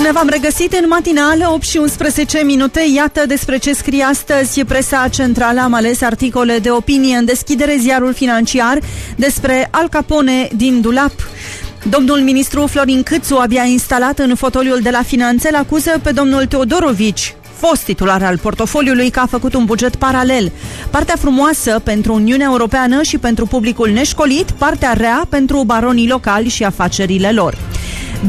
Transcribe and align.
Bine 0.00 0.12
v-am 0.12 0.28
regăsit 0.28 0.72
în 0.72 0.84
matinală, 0.88 1.50
8 1.52 1.62
și 1.62 1.76
11 1.76 2.42
minute. 2.44 2.80
Iată 2.94 3.26
despre 3.26 3.58
ce 3.58 3.72
scrie 3.72 4.02
astăzi 4.02 4.64
presa 4.64 5.08
centrală. 5.10 5.60
Am 5.60 5.74
ales 5.74 6.02
articole 6.02 6.58
de 6.58 6.70
opinie 6.70 7.16
în 7.16 7.24
deschidere 7.24 7.76
ziarul 7.78 8.14
financiar 8.14 8.78
despre 9.16 9.68
Al 9.70 9.88
Capone 9.88 10.48
din 10.56 10.80
dulap. 10.80 11.12
Domnul 11.90 12.18
ministru 12.18 12.66
Florin 12.66 13.02
Câțu 13.02 13.34
abia 13.36 13.64
instalat 13.64 14.18
în 14.18 14.34
fotoliul 14.34 14.78
de 14.82 14.90
la 14.90 15.02
finanțe 15.02 15.48
îl 15.48 15.54
acuză 15.54 16.00
pe 16.02 16.10
domnul 16.10 16.46
Teodorovici, 16.46 17.34
fost 17.56 17.82
titular 17.82 18.22
al 18.22 18.38
portofoliului 18.38 19.10
că 19.10 19.20
a 19.20 19.26
făcut 19.26 19.54
un 19.54 19.64
buget 19.64 19.96
paralel. 19.96 20.52
Partea 20.90 21.16
frumoasă 21.18 21.80
pentru 21.84 22.14
Uniunea 22.14 22.46
Europeană 22.50 23.02
și 23.02 23.18
pentru 23.18 23.46
publicul 23.46 23.88
neșcolit, 23.88 24.50
partea 24.50 24.92
rea 24.92 25.26
pentru 25.28 25.62
baronii 25.64 26.08
locali 26.08 26.48
și 26.48 26.64
afacerile 26.64 27.32
lor. 27.32 27.69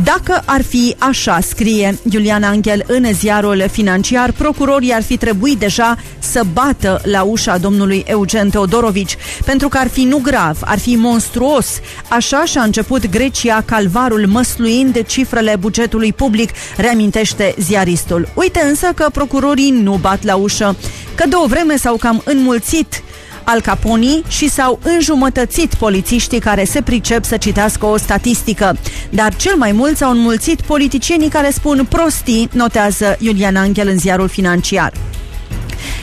Dacă 0.03 0.41
ar 0.45 0.61
fi 0.61 0.95
așa, 0.97 1.39
scrie 1.39 1.97
Iulian 2.11 2.43
Angel 2.43 2.83
în 2.87 3.13
ziarul 3.13 3.65
financiar, 3.71 4.31
procurorii 4.31 4.93
ar 4.93 5.03
fi 5.03 5.17
trebuit 5.17 5.57
deja 5.57 5.97
să 6.19 6.41
bată 6.53 7.01
la 7.03 7.23
ușa 7.23 7.57
domnului 7.57 8.03
Eugen 8.07 8.49
Teodorovici, 8.49 9.17
pentru 9.45 9.67
că 9.67 9.77
ar 9.77 9.87
fi 9.87 10.03
nu 10.03 10.17
grav, 10.17 10.57
ar 10.65 10.79
fi 10.79 10.95
monstruos. 10.95 11.79
Așa 12.09 12.45
și-a 12.45 12.61
început 12.61 13.09
Grecia 13.09 13.63
calvarul 13.65 14.27
măsluind 14.27 15.05
cifrele 15.05 15.55
bugetului 15.59 16.13
public, 16.13 16.49
reamintește 16.77 17.55
ziaristul. 17.59 18.27
Uite 18.33 18.61
însă 18.69 18.87
că 18.95 19.07
procurorii 19.11 19.69
nu 19.69 19.97
bat 20.01 20.23
la 20.23 20.35
ușă, 20.35 20.75
că 21.15 21.27
de 21.27 21.35
o 21.43 21.47
vreme 21.47 21.75
s-au 21.77 21.95
cam 21.95 22.21
înmulțit 22.25 23.03
al 23.43 23.61
Caponii 23.61 24.23
și 24.27 24.49
s-au 24.49 24.79
înjumătățit 24.83 25.73
polițiștii 25.73 26.39
care 26.39 26.63
se 26.63 26.81
pricep 26.81 27.25
să 27.25 27.37
citească 27.37 27.85
o 27.85 27.97
statistică. 27.97 28.77
Dar 29.09 29.35
cel 29.35 29.55
mai 29.55 29.71
mult 29.71 29.97
s-au 29.97 30.11
înmulțit 30.11 30.61
politicienii 30.61 31.29
care 31.29 31.49
spun 31.49 31.85
prostii, 31.89 32.49
notează 32.53 33.17
Iulian 33.19 33.55
Angel 33.55 33.87
în 33.87 33.99
ziarul 33.99 34.27
financiar. 34.27 34.93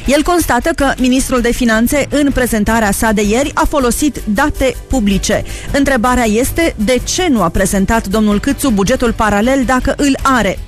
El 0.06 0.22
constată 0.22 0.70
că 0.74 0.92
ministrul 0.98 1.40
de 1.40 1.52
finanțe 1.52 2.06
în 2.10 2.30
prezentarea 2.30 2.90
sa 2.90 3.12
de 3.12 3.22
ieri 3.22 3.50
a 3.54 3.64
folosit 3.68 4.20
date 4.24 4.76
publice. 4.88 5.44
Întrebarea 5.72 6.24
este 6.24 6.74
de 6.84 7.00
ce 7.04 7.28
nu 7.28 7.42
a 7.42 7.48
prezentat 7.48 8.06
domnul 8.06 8.41
Câțu 8.41 8.70
bugetul 8.70 9.12
paralel 9.12 9.62
dacă 9.66 9.94
îl 9.96 10.16
are. 10.22 10.58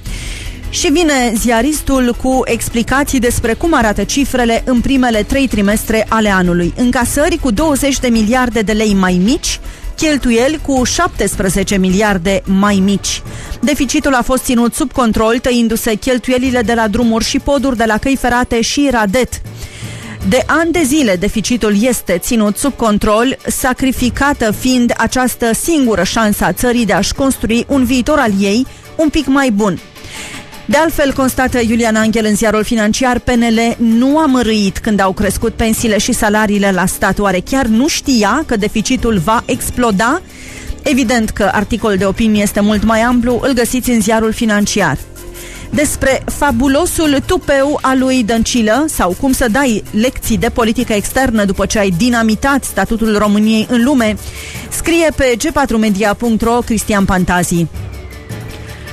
Și 0.70 0.90
vine 0.90 1.32
ziaristul 1.36 2.16
cu 2.22 2.40
explicații 2.44 3.18
despre 3.18 3.54
cum 3.54 3.74
arată 3.74 4.04
cifrele 4.04 4.62
în 4.66 4.80
primele 4.80 5.22
trei 5.22 5.48
trimestre 5.48 6.06
ale 6.08 6.28
anului. 6.28 6.72
Încasări 6.76 7.38
cu 7.38 7.50
20 7.50 7.98
de 7.98 8.08
miliarde 8.08 8.60
de 8.60 8.72
lei 8.72 8.94
mai 8.94 9.20
mici, 9.24 9.60
cheltuieli 9.96 10.60
cu 10.66 10.84
17 10.84 11.76
miliarde 11.76 12.42
mai 12.44 12.80
mici. 12.84 13.22
Deficitul 13.60 14.14
a 14.14 14.22
fost 14.22 14.44
ținut 14.44 14.74
sub 14.74 14.92
control, 14.92 15.38
tăindu-se 15.38 15.94
cheltuielile 15.94 16.62
de 16.62 16.74
la 16.74 16.88
drumuri 16.88 17.24
și 17.24 17.38
poduri 17.38 17.76
de 17.76 17.84
la 17.84 17.98
căi 17.98 18.16
ferate 18.16 18.60
și 18.60 18.88
radet. 18.90 19.40
De 20.28 20.42
ani 20.46 20.72
de 20.72 20.82
zile 20.82 21.16
deficitul 21.16 21.82
este 21.82 22.18
ținut 22.18 22.56
sub 22.56 22.76
control, 22.76 23.38
sacrificată 23.46 24.50
fiind 24.50 24.92
această 24.96 25.54
singură 25.54 26.02
șansă 26.02 26.44
a 26.44 26.52
țării 26.52 26.86
de 26.86 26.92
a-și 26.92 27.14
construi 27.14 27.64
un 27.68 27.84
viitor 27.84 28.18
al 28.18 28.32
ei 28.40 28.66
un 28.96 29.08
pic 29.08 29.26
mai 29.26 29.50
bun. 29.50 29.80
De 30.70 30.76
altfel, 30.76 31.12
constată 31.12 31.60
Iulian 31.60 31.96
Angel 31.96 32.24
în 32.24 32.34
ziarul 32.34 32.64
financiar, 32.64 33.18
PNL 33.18 33.76
nu 33.76 34.18
a 34.18 34.26
mărâit 34.26 34.78
când 34.78 35.00
au 35.00 35.12
crescut 35.12 35.52
pensiile 35.52 35.98
și 35.98 36.12
salariile 36.12 36.70
la 36.70 36.86
stat. 36.86 37.18
Oare 37.18 37.40
chiar 37.40 37.66
nu 37.66 37.88
știa 37.88 38.42
că 38.46 38.56
deficitul 38.56 39.18
va 39.18 39.42
exploda? 39.46 40.22
Evident 40.82 41.30
că 41.30 41.50
articolul 41.52 41.96
de 41.96 42.04
opinie 42.04 42.42
este 42.42 42.60
mult 42.60 42.84
mai 42.84 43.00
amplu, 43.00 43.40
îl 43.42 43.52
găsiți 43.52 43.90
în 43.90 44.00
ziarul 44.00 44.32
financiar 44.32 44.98
despre 45.70 46.22
fabulosul 46.24 47.16
tupeu 47.26 47.78
al 47.82 47.98
lui 47.98 48.24
Dăncilă 48.24 48.84
sau 48.88 49.16
cum 49.20 49.32
să 49.32 49.46
dai 49.50 49.82
lecții 49.90 50.38
de 50.38 50.48
politică 50.48 50.92
externă 50.92 51.44
după 51.44 51.66
ce 51.66 51.78
ai 51.78 51.90
dinamitat 51.90 52.64
statutul 52.64 53.18
României 53.18 53.66
în 53.70 53.84
lume, 53.84 54.16
scrie 54.68 55.08
pe 55.16 55.36
g4media.ro 55.36 56.58
Cristian 56.58 57.04
Pantazi. 57.04 57.66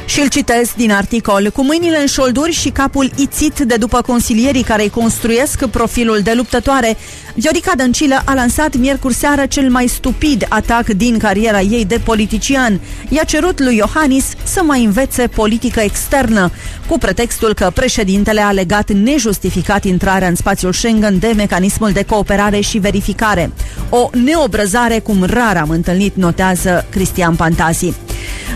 Și 0.07 0.19
îl 0.19 0.27
citesc 0.27 0.75
din 0.75 0.91
articol. 0.91 1.49
Cu 1.53 1.63
mâinile 1.63 1.97
în 1.99 2.05
șolduri 2.05 2.51
și 2.51 2.69
capul 2.69 3.11
ițit 3.15 3.59
de 3.59 3.75
după 3.75 4.01
consilierii 4.01 4.63
care 4.63 4.81
îi 4.81 4.89
construiesc 4.89 5.65
profilul 5.65 6.19
de 6.23 6.33
luptătoare, 6.33 6.97
Viorica 7.35 7.71
Dăncilă 7.75 8.21
a 8.25 8.33
lansat 8.33 8.75
miercuri 8.75 9.13
seară 9.13 9.45
cel 9.45 9.69
mai 9.69 9.87
stupid 9.87 10.45
atac 10.49 10.87
din 10.87 11.17
cariera 11.17 11.61
ei 11.61 11.85
de 11.85 11.99
politician. 12.03 12.79
I-a 13.09 13.23
cerut 13.23 13.59
lui 13.59 13.75
Iohannis 13.75 14.25
să 14.43 14.61
mai 14.63 14.83
învețe 14.83 15.27
politică 15.27 15.79
externă, 15.79 16.51
cu 16.87 16.97
pretextul 16.97 17.53
că 17.53 17.71
președintele 17.73 18.41
a 18.41 18.51
legat 18.51 18.91
nejustificat 18.91 19.83
intrarea 19.83 20.27
în 20.27 20.35
spațiul 20.35 20.73
Schengen 20.73 21.19
de 21.19 21.33
mecanismul 21.35 21.91
de 21.91 22.03
cooperare 22.03 22.59
și 22.59 22.77
verificare. 22.77 23.51
O 23.89 24.09
neobrăzare 24.23 24.99
cum 24.99 25.23
rar 25.23 25.57
am 25.57 25.69
întâlnit, 25.69 26.15
notează 26.15 26.85
Cristian 26.89 27.35
Pantasi. 27.35 27.93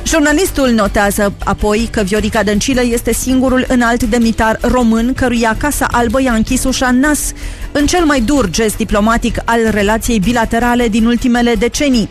Jurnalistul 0.06 0.70
notează 0.70 1.34
apoi 1.44 1.88
că 1.92 2.02
Viorica 2.02 2.44
Dăncilă 2.44 2.82
este 2.84 3.14
singurul 3.14 3.66
înalt 3.68 4.04
demnitar 4.04 4.58
român 4.62 5.14
căruia 5.14 5.56
Casa 5.58 5.88
Albă 5.92 6.22
i-a 6.22 6.34
închis 6.34 6.64
ușa 6.64 6.88
în 6.88 7.00
nas 7.00 7.32
în 7.72 7.86
cel 7.86 8.06
mai 8.06 8.22
dur 8.22 8.50
gest 8.50 8.78
diplomatic 8.78 9.38
al 9.46 9.60
relației 9.70 10.20
bilaterale 10.20 10.88
din 10.88 11.06
ultimele 11.06 11.56
decenii. 11.56 12.10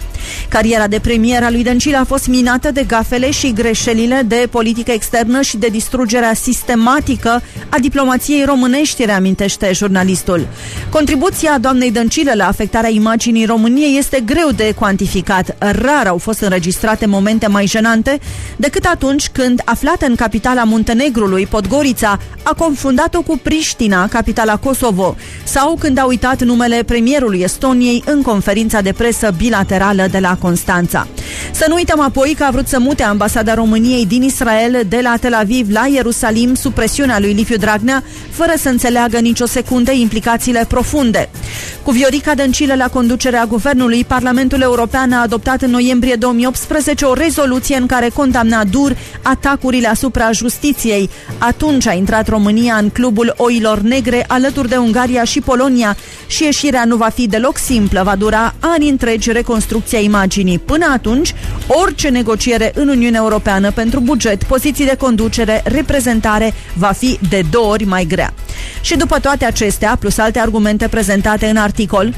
Cariera 0.48 0.86
de 0.86 0.98
premier 0.98 1.42
a 1.42 1.50
lui 1.50 1.62
Dăncilă 1.62 1.96
a 1.96 2.04
fost 2.04 2.26
minată 2.26 2.70
de 2.70 2.84
gafele 2.86 3.30
și 3.30 3.52
greșelile 3.52 4.22
de 4.26 4.48
politică 4.50 4.90
externă 4.90 5.40
și 5.40 5.56
de 5.56 5.66
distrugerea 5.66 6.34
sistematică 6.34 7.42
a 7.68 7.78
diplomației 7.78 8.44
românești, 8.44 9.04
reamintește 9.04 9.70
jurnalistul. 9.72 10.46
Contribuția 10.90 11.58
doamnei 11.58 11.90
Dăncilă 11.90 12.32
la 12.34 12.46
afectarea 12.46 12.90
imaginii 12.90 13.44
României 13.44 13.98
este 13.98 14.22
greu 14.26 14.50
de 14.56 14.72
cuantificat. 14.78 15.56
Rar 15.58 16.06
au 16.06 16.18
fost 16.18 16.40
înregistrate 16.40 17.06
momente 17.06 17.46
mai 17.46 17.66
jenante 17.66 18.18
decât 18.56 18.84
atunci 18.84 19.28
când, 19.28 19.62
aflată 19.64 20.06
în 20.06 20.14
capitala 20.14 20.64
Muntenegrului, 20.64 21.46
Podgorița, 21.46 22.18
a 22.42 22.54
confundat-o 22.54 23.20
cu 23.20 23.40
Priștina, 23.42 24.08
capitala 24.08 24.56
Kosovo, 24.56 25.16
sau 25.44 25.76
când 25.80 25.98
a 25.98 26.04
uitat 26.04 26.42
numele 26.42 26.82
premierului 26.82 27.40
Estoniei 27.40 28.02
în 28.06 28.22
conferința 28.22 28.80
de 28.80 28.92
presă 28.92 29.34
bilaterală 29.36 30.06
de 30.10 30.18
la 30.18 30.36
Constanța. 30.40 31.06
Să 31.52 31.64
nu 31.68 31.74
uităm 31.74 32.00
apoi 32.00 32.34
că 32.38 32.44
a 32.44 32.50
vrut 32.50 32.68
să 32.68 32.78
mute 32.78 33.02
ambasada 33.02 33.54
României 33.54 34.06
din 34.06 34.22
Israel 34.22 34.82
de 34.88 35.00
la 35.02 35.14
Tel 35.20 35.34
Aviv 35.34 35.70
la 35.70 35.86
Ierusalim 35.86 36.54
sub 36.54 36.72
presiunea 36.72 37.18
lui 37.18 37.32
Liviu 37.32 37.56
Dragnea, 37.56 38.02
fără 38.30 38.52
să 38.56 38.68
înțeleagă 38.68 39.18
nicio 39.18 39.46
secundă 39.46 39.90
implicațiile 39.90 40.64
profunde. 40.68 41.30
Cu 41.82 41.90
Viorica 41.90 42.34
Dăncilă 42.34 42.74
la 42.74 42.88
conducerea 42.88 43.44
guvernului, 43.44 44.04
Parlamentul 44.04 44.60
European 44.60 45.12
a 45.12 45.22
adoptat 45.22 45.62
în 45.62 45.70
noiembrie 45.70 46.14
2018 46.14 47.04
o 47.04 47.12
rezoluție 47.12 47.76
în 47.76 47.86
care 47.86 48.08
condamna 48.14 48.64
dur 48.64 48.96
atacurile 49.22 49.88
asupra 49.88 50.32
justiției. 50.32 51.10
Atunci 51.38 51.86
a 51.86 51.92
intrat 51.92 52.28
România 52.28 52.74
în 52.74 52.88
clubul 52.88 53.34
oilor 53.36 53.80
negre 53.80 54.24
alături 54.28 54.68
de 54.68 54.76
Ungaria 54.76 55.24
și 55.24 55.40
Polonia 55.40 55.96
și 56.26 56.44
ieșirea 56.44 56.84
nu 56.84 56.96
va 56.96 57.08
fi 57.08 57.26
deloc 57.26 57.58
simplă, 57.58 58.02
va 58.04 58.16
dura 58.16 58.54
ani 58.60 58.88
întregi 58.88 59.32
reconstrucția 59.32 59.98
imaginii. 60.02 60.58
Până 60.58 60.86
atunci, 60.92 61.34
orice 61.66 62.08
negociere 62.08 62.72
în 62.74 62.88
Uniunea 62.88 63.20
Europeană 63.22 63.70
pentru 63.70 64.00
buget, 64.00 64.44
poziții 64.44 64.84
de 64.84 64.96
conducere, 64.98 65.62
reprezentare 65.64 66.54
va 66.74 66.92
fi 66.92 67.18
de 67.28 67.42
două 67.50 67.72
ori 67.72 67.84
mai 67.84 68.04
grea. 68.04 68.34
Și 68.80 68.96
după 68.96 69.18
toate 69.18 69.44
acestea, 69.44 69.96
plus 70.00 70.18
alte 70.18 70.38
argumente 70.38 70.88
prezentate 70.88 71.46
în 71.46 71.56
articol, 71.56 72.14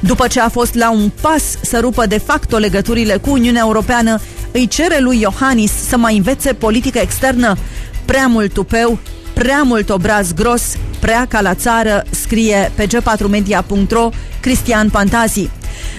după 0.00 0.26
ce 0.26 0.40
a 0.40 0.48
fost 0.48 0.74
la 0.74 0.90
un 0.90 1.10
pas 1.20 1.42
să 1.60 1.78
rupă 1.80 2.06
de 2.06 2.18
facto 2.18 2.56
legăturile 2.56 3.16
cu 3.16 3.30
Uniunea 3.30 3.62
Europeană, 3.64 4.20
îi 4.52 4.66
cere 4.66 4.98
lui 5.00 5.20
Iohannis 5.20 5.72
să 5.88 5.96
mai 5.96 6.16
învețe 6.16 6.52
politică 6.52 6.98
externă. 6.98 7.56
Prea 8.04 8.26
mult 8.26 8.52
tupeu, 8.52 8.98
prea 9.32 9.62
mult 9.62 9.90
obraz 9.90 10.32
gros, 10.32 10.62
prea 10.98 11.26
ca 11.28 11.40
la 11.40 11.54
țară, 11.54 12.04
scrie 12.10 12.72
pe 12.74 12.86
g4media.ro 12.86 14.08
Cristian 14.40 14.88
Pantazi. 14.88 15.50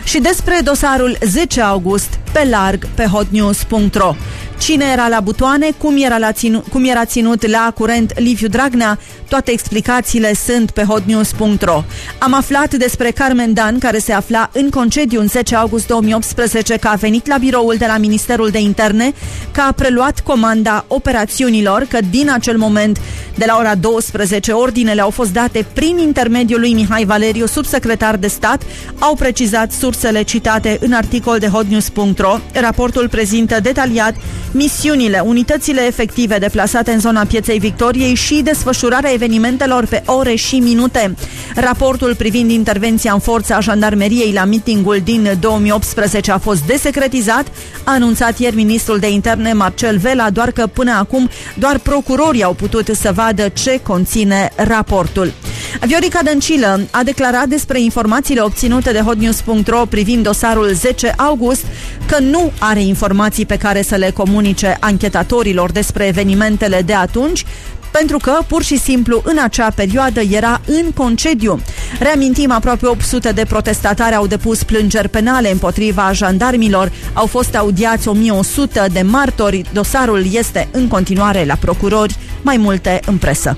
Și 0.04 0.20
despre 0.20 0.60
dosarul 0.64 1.18
10 1.26 1.62
august, 1.62 2.20
pe 2.32 2.48
larg, 2.50 2.88
pe 2.96 3.06
hotnews.ro. 3.06 4.16
Cine 4.60 4.86
era 4.94 5.08
la 5.08 5.20
butoane, 5.20 5.70
cum 5.78 6.04
era, 6.04 6.18
la 6.18 6.32
ținu- 6.32 6.64
cum 6.70 6.86
era 6.86 7.06
ținut 7.06 7.48
la 7.48 7.72
curent 7.76 8.20
Liviu 8.20 8.48
Dragnea, 8.48 9.00
toate 9.30 9.52
explicațiile 9.52 10.34
sunt 10.34 10.72
pe 10.72 10.84
hotnews.ro. 10.84 11.84
Am 12.18 12.34
aflat 12.34 12.74
despre 12.74 13.12
Carmen 13.12 13.54
Dan, 13.54 13.80
care 13.80 13.98
se 13.98 14.14
afla 14.14 14.50
în 14.54 14.70
concediu 14.70 15.20
în 15.20 15.28
10 15.28 15.56
august 15.56 15.88
2018, 15.88 16.78
că 16.78 16.88
a 16.88 16.96
venit 16.96 17.28
la 17.28 17.38
biroul 17.38 17.76
de 17.78 17.86
la 17.86 17.98
Ministerul 17.98 18.50
de 18.50 18.60
Interne, 18.60 19.14
că 19.52 19.62
a 19.62 19.72
preluat 19.72 20.20
comanda 20.20 20.86
operațiunilor, 20.88 21.86
că 21.90 21.98
din 22.10 22.32
acel 22.32 22.58
moment, 22.58 23.00
de 23.42 23.48
la 23.48 23.58
ora 23.58 23.76
12, 23.76 24.52
ordinele 24.52 25.02
au 25.02 25.10
fost 25.10 25.34
date 25.34 25.66
prin 25.74 25.98
intermediul 25.98 26.60
lui 26.60 26.74
Mihai 26.74 27.06
Valeriu, 27.06 27.46
subsecretar 27.46 28.16
de 28.16 28.28
stat, 28.28 28.62
au 29.00 29.16
precizat 29.16 29.72
sursele 29.72 30.22
citate 30.22 30.78
în 30.82 30.94
articol 30.94 31.38
de 31.38 31.48
hotnews.ro. 31.48 32.38
Raportul 32.54 33.10
prezintă 33.10 33.60
detaliat 33.60 34.16
misiunile, 34.52 35.20
unitățile 35.26 35.86
efective 35.88 36.38
deplasate 36.38 36.92
în 36.92 37.00
zona 37.00 37.26
pieței 37.26 37.60
Victoriei 37.60 38.16
și 38.16 38.42
desfășurarea 38.44 39.14
evenimentelor 39.14 39.86
pe 39.86 40.04
ore 40.06 40.36
și 40.36 40.56
minute. 40.56 41.16
Raportul 41.56 42.16
privind 42.16 42.52
intervenția 42.52 43.14
în 43.14 43.20
forță 43.20 43.54
a 43.54 43.60
jandarmeriei 43.60 44.34
la 44.34 44.44
mitingul 44.44 45.02
din 45.04 45.38
2018 45.40 46.32
a 46.32 46.38
fost 46.38 46.62
desecretizat, 46.64 47.48
a 47.84 47.92
anunțat 47.92 48.40
ieri 48.40 48.56
ministrul 48.56 49.00
de 49.00 49.10
interne 49.10 49.54
Marcel 49.54 49.98
Vela, 49.98 50.30
doar 50.30 50.52
că 50.52 50.68
până 50.68 50.92
acum 50.92 51.30
doar 51.56 51.80
procurorii 51.80 52.44
au 52.44 52.54
putut 52.54 52.90
să 52.94 53.12
vadă 53.36 53.50
ce 53.54 53.80
conține 53.84 54.52
raportul. 54.56 55.34
Viorica 55.82 56.20
Dăncilă 56.24 56.80
a 56.92 57.04
declarat 57.04 57.48
despre 57.48 57.82
informațiile 57.82 58.42
obținute 58.42 58.92
de 58.92 59.00
hotnews.ro 59.00 59.86
privind 59.90 60.24
dosarul 60.24 60.74
10 60.74 61.14
august 61.18 61.66
că 62.08 62.20
nu 62.20 62.52
are 62.60 62.82
informații 62.82 63.46
pe 63.46 63.58
care 63.58 63.82
să 63.82 63.96
le 63.96 64.10
comunice 64.10 64.78
anchetatorilor 64.80 65.72
despre 65.72 66.08
evenimentele 66.08 66.82
de 66.82 66.94
atunci, 66.94 67.46
pentru 67.92 68.18
că, 68.18 68.38
pur 68.48 68.64
și 68.64 68.78
simplu, 68.78 69.22
în 69.26 69.38
acea 69.44 69.70
perioadă 69.76 70.20
era 70.20 70.62
în 70.66 70.92
concediu. 70.92 71.62
Reamintim, 72.00 72.52
aproape 72.52 72.88
800 72.88 73.32
de 73.32 73.46
protestatari 73.46 74.16
au 74.16 74.28
depus 74.28 74.64
plângeri 74.64 75.10
penale 75.10 75.52
împotriva 75.52 76.12
jandarmilor, 76.12 76.92
au 77.14 77.26
fost 77.26 77.56
audiați 77.56 78.08
1100 78.08 78.86
de 78.92 79.02
martori, 79.02 79.66
dosarul 79.74 80.26
este 80.34 80.68
în 80.72 80.88
continuare 80.88 81.46
la 81.46 81.56
procurori, 81.56 82.16
mai 82.42 82.58
multe 82.58 83.00
în 83.06 83.18
presă. 83.18 83.58